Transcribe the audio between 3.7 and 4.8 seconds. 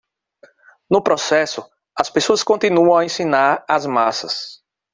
massas